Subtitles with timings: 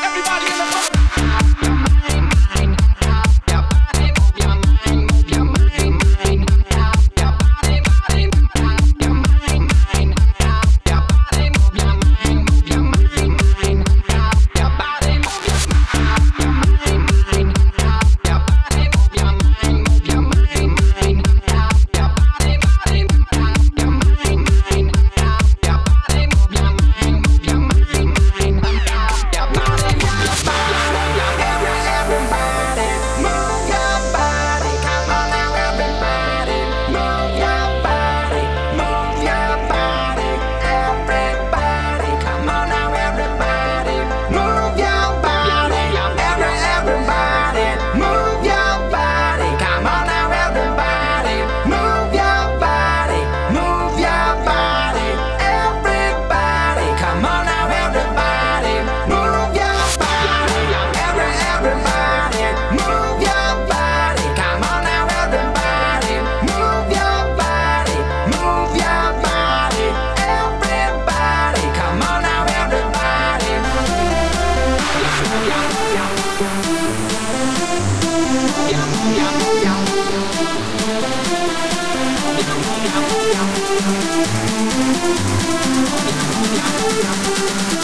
[0.00, 0.97] Everybody in the club.
[78.70, 79.16] Thank
[87.72, 87.77] you.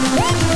[0.00, 0.49] Música